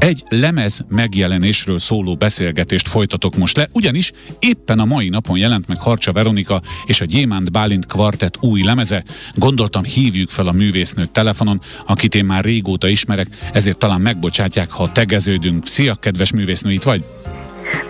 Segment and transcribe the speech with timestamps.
[0.00, 5.80] Egy lemez megjelenésről szóló beszélgetést folytatok most le, ugyanis éppen a mai napon jelent meg
[5.80, 9.04] Harcsa Veronika és a Gyémánt Bálint kvartett új lemeze.
[9.34, 14.92] Gondoltam hívjuk fel a művésznőt telefonon, akit én már régóta ismerek, ezért talán megbocsátják, ha
[14.92, 15.66] tegeződünk.
[15.66, 17.04] Szia, kedves művésznő, itt vagy?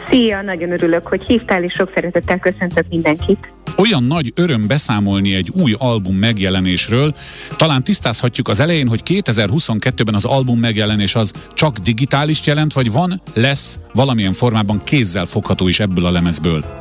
[0.08, 3.52] Szia, nagyon örülök, hogy hívtál, és sok szeretettel köszöntök mindenkit.
[3.80, 7.14] Olyan nagy öröm beszámolni egy új album megjelenésről.
[7.56, 13.22] Talán tisztázhatjuk az elején, hogy 2022-ben az album megjelenés az csak digitális jelent, vagy van,
[13.34, 16.79] lesz valamilyen formában kézzel fogható is ebből a lemezből?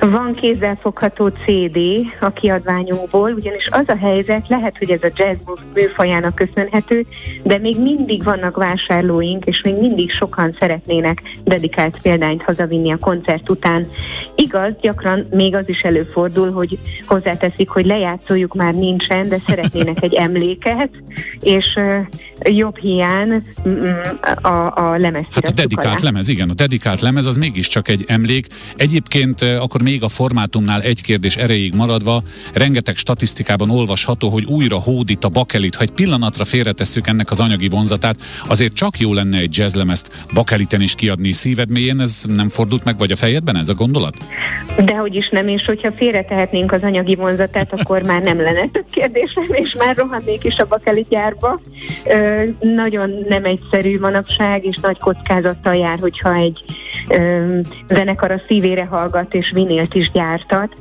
[0.00, 1.78] Van kézzelfogható CD
[2.20, 5.36] a kiadványunkból, ugyanis az a helyzet, lehet, hogy ez a jazz
[5.74, 7.04] műfajának köszönhető,
[7.42, 13.50] de még mindig vannak vásárlóink, és még mindig sokan szeretnének dedikált példányt hazavinni a koncert
[13.50, 13.86] után.
[14.34, 20.14] Igaz, gyakran még az is előfordul, hogy hozzáteszik, hogy lejátszójuk már nincsen, de szeretnének egy
[20.28, 21.02] emléket,
[21.40, 21.78] és
[22.44, 23.42] jobb hiány
[24.42, 25.26] a, a lemez.
[25.30, 25.98] Hát a dedikált alá.
[26.02, 28.46] lemez, igen, a dedikált lemez az mégiscsak egy emlék.
[28.76, 32.22] Egyébként akkor még a formátumnál egy kérdés erejéig maradva,
[32.52, 35.74] rengeteg statisztikában olvasható, hogy újra hódít a bakelit.
[35.74, 38.16] Ha egy pillanatra félretesszük ennek az anyagi vonzatát,
[38.48, 42.98] azért csak jó lenne egy jazzlemezt bakeliten is kiadni szíved mélyén, ez nem fordult meg,
[42.98, 44.16] vagy a fejedben ez a gondolat?
[44.84, 49.46] Dehogy is nem, és hogyha félretehetnénk az anyagi vonzatát, akkor már nem lenne több kérdésem,
[49.48, 51.60] és már rohannék is a bakelit járba.
[52.04, 56.62] Ö, nagyon nem egyszerű manapság, és nagy kockázattal jár, hogyha egy
[57.08, 60.72] ö, zenekar a szívére hallgat, és vinél vinylt is gyártat.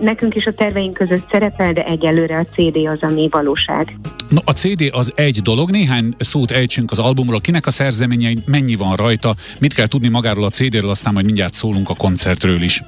[0.00, 3.98] Nekünk is a terveink között szerepel, de egyelőre a CD az, ami valóság.
[4.28, 8.74] No, a CD az egy dolog, néhány szót ejtsünk az albumról, kinek a szerzeményei, mennyi
[8.74, 12.82] van rajta, mit kell tudni magáról a CD-ről, aztán majd mindjárt szólunk a koncertről is.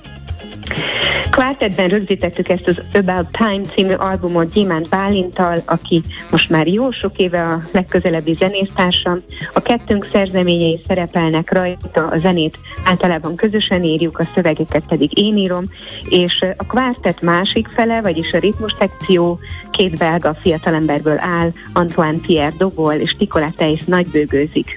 [1.33, 7.16] Kvártetben rögzítettük ezt az About Time című albumot Gyémánt Bálintal, aki most már jó sok
[7.16, 9.19] éve a legközelebbi zenésztársam.
[9.53, 15.62] A kettőnk szerzeményei szerepelnek rajta, a zenét általában közösen írjuk, a szövegeket pedig én írom,
[16.08, 19.38] és a kvártett másik fele, vagyis a ritmus szekció
[19.70, 24.75] két belga fiatalemberből áll, Antoine Pierre Dobol és Nicolas Teis nagybőgőzik.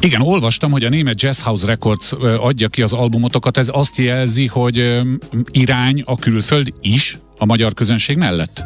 [0.00, 3.56] Igen, olvastam, hogy a német Jazz House Records adja ki az albumotokat.
[3.56, 5.00] Ez azt jelzi, hogy
[5.50, 8.64] irány a külföld is a magyar közönség mellett?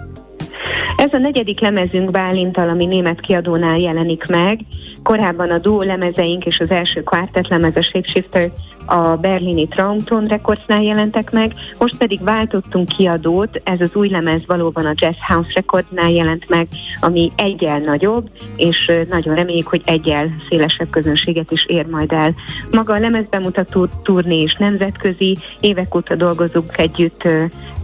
[0.97, 4.61] Ez a negyedik lemezünk Bálintal, ami német kiadónál jelenik meg.
[5.03, 8.51] Korábban a duó lemezeink és az első kvártett lemez a Shapeshifter
[8.87, 14.87] a berlini Traumton Recordsnál jelentek meg, most pedig váltottunk kiadót, ez az új lemez valóban
[14.87, 16.69] a Jazz House Recordsnál jelent meg,
[17.01, 22.35] ami egyel nagyobb, és nagyon reméljük, hogy egyel szélesebb közönséget is ér majd el.
[22.71, 27.29] Maga a lemezbemutató turné is nemzetközi, évek óta dolgozunk együtt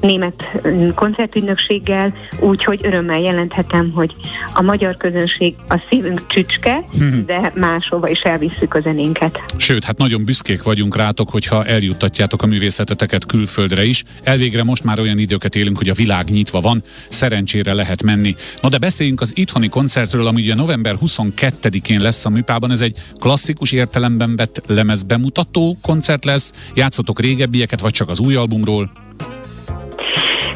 [0.01, 0.61] német
[0.95, 4.15] koncertügynökséggel, úgyhogy örömmel jelenthetem, hogy
[4.55, 7.27] a magyar közönség a szívünk csücske, hmm.
[7.27, 9.41] de máshova is elvisszük a zenénket.
[9.57, 14.05] Sőt, hát nagyon büszkék vagyunk rátok, hogyha eljuttatjátok a művészeteteket külföldre is.
[14.23, 18.37] Elvégre most már olyan időket élünk, hogy a világ nyitva van, szerencsére lehet menni.
[18.63, 22.71] Na de beszéljünk az itthoni koncertről, ami ugye november 22-én lesz a műpában.
[22.71, 26.53] Ez egy klasszikus értelemben vett lemezbemutató koncert lesz.
[26.75, 28.91] Játszotok régebbieket, vagy csak az új albumról?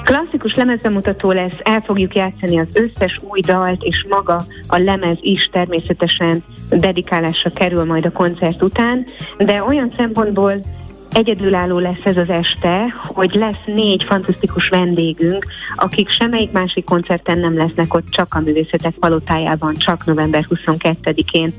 [0.07, 5.49] Klasszikus lemezbemutató lesz, el fogjuk játszani az összes új dalt, és maga a lemez is
[5.53, 9.07] természetesen dedikálásra kerül majd a koncert után,
[9.39, 10.55] de olyan szempontból
[11.17, 15.47] egyedülálló lesz ez az este, hogy lesz négy fantasztikus vendégünk,
[15.77, 21.55] akik semmelyik másik koncerten nem lesznek ott, csak a művészetek palotájában, csak november 22-én.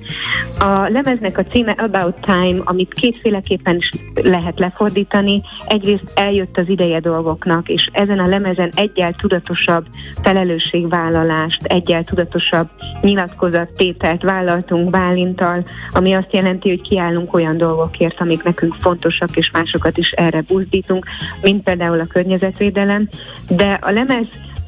[0.60, 3.90] A lemeznek a címe About Time, amit kétféleképpen is
[4.24, 5.42] lehet lefordítani.
[5.68, 9.86] Egyrészt eljött az ideje dolgoknak, és ezen a lemezen egyel tudatosabb
[10.22, 12.70] felelősségvállalást, egyel tudatosabb
[13.02, 19.98] nyilatkozattételt vállaltunk Bálintal, ami azt jelenti, hogy kiállunk olyan dolgokért, amik nekünk fontosak és másokat
[19.98, 21.06] is erre buzdítunk,
[21.42, 23.08] mint például a környezetvédelem,
[23.50, 24.26] de a lemez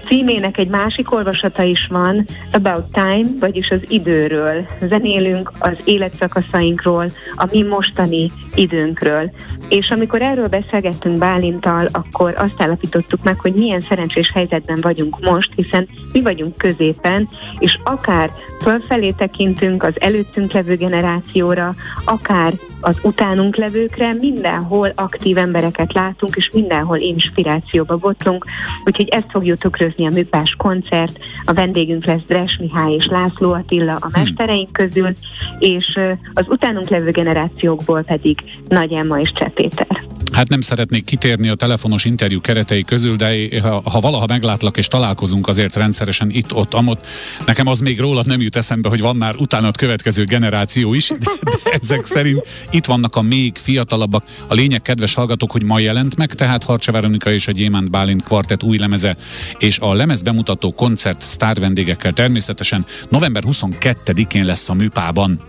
[0.10, 4.66] címének egy másik olvasata is van, About Time, vagyis az időről.
[4.82, 7.06] Zenélünk az életszakaszainkról,
[7.36, 9.32] a mi mostani időnkről.
[9.70, 15.52] És amikor erről beszélgettünk Bálintal, akkor azt állapítottuk meg, hogy milyen szerencsés helyzetben vagyunk most,
[15.56, 17.30] hiszen mi vagyunk középen,
[17.60, 18.32] és akár
[18.62, 21.74] fölfelé tekintünk az előttünk levő generációra,
[22.06, 28.46] akár az utánunk levőkre, mindenhol aktív embereket látunk, és mindenhol inspirációba botlunk,
[28.86, 33.94] úgyhogy ezt fogjuk tükrözni a Műpás koncert, a vendégünk lesz Dres Mihály és László Attila
[33.94, 34.20] a hm.
[34.20, 35.14] mestereink közül,
[35.60, 36.00] és
[36.34, 38.38] az utánunk levő generációkból pedig
[38.68, 40.08] Nagy Emma és Csepéter.
[40.32, 44.88] Hát nem szeretnék kitérni a telefonos interjú keretei közül, de ha, ha valaha meglátlak és
[44.88, 47.06] találkozunk azért rendszeresen itt, ott, amott,
[47.46, 51.32] nekem az még rólad nem jut eszembe, hogy van már utánad következő generáció is, de,
[51.44, 54.24] de ezek szerint itt vannak a még fiatalabbak.
[54.48, 58.24] A lényeg, kedves hallgatók, hogy ma jelent meg, tehát Harcsa Veronika és a Gyémánt Bálint
[58.24, 59.18] kvartett új lemeze,
[59.58, 65.40] és a lemez bemutató koncert sztár vendégekkel természetesen november 22-én lesz a műpában.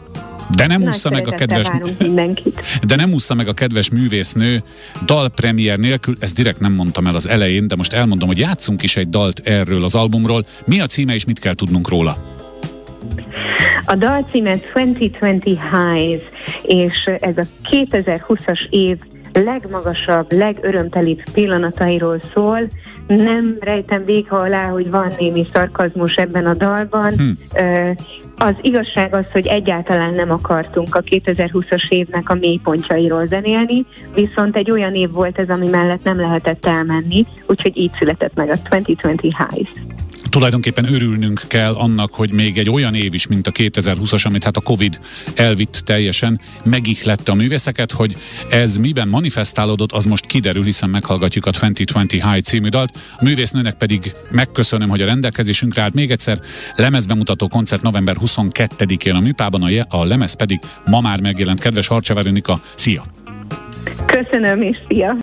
[0.55, 1.71] De nem ússza meg a kedves
[2.83, 4.63] De nem ússza meg a kedves művésznő
[5.05, 8.97] dalpremier nélkül, ezt direkt nem mondtam el az elején, de most elmondom, hogy játszunk is
[8.97, 10.45] egy dalt erről az albumról.
[10.65, 12.39] Mi a címe és mit kell tudnunk róla?
[13.85, 16.23] A dal címe 2020 Highs,
[16.63, 18.97] és ez a 2020-as év
[19.33, 22.69] legmagasabb, legörömtelibb pillanatairól szól.
[23.17, 27.13] Nem rejtem végha alá, hogy van némi szarkazmus ebben a dalban.
[27.13, 27.31] Hm.
[28.37, 33.85] Az igazság az, hogy egyáltalán nem akartunk a 2020-as évnek a mélypontjairól zenélni,
[34.15, 38.51] viszont egy olyan év volt ez, ami mellett nem lehetett elmenni, úgyhogy így született meg
[38.51, 39.71] a 2020 Highs
[40.31, 44.57] tulajdonképpen örülnünk kell annak, hogy még egy olyan év is, mint a 2020-as, amit hát
[44.57, 44.99] a Covid
[45.35, 48.17] elvitt teljesen, megihlette a művészeket, hogy
[48.51, 52.99] ez miben manifestálódott, az most kiderül, hiszen meghallgatjuk a 2020 High című dalt.
[53.19, 56.41] A művésznőnek pedig megköszönöm, hogy a rendelkezésünkre állt még egyszer.
[56.77, 61.61] Lemezbemutató koncert november 22-én a műpában, a, a lemez pedig ma már megjelent.
[61.61, 63.05] Kedves Harcsa Veronika, szia!
[64.07, 65.17] Köszönöm, és szia!